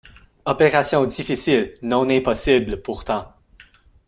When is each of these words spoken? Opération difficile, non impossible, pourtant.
Opération 0.45 1.05
difficile, 1.05 1.77
non 1.83 2.09
impossible, 2.09 2.81
pourtant. 2.81 3.35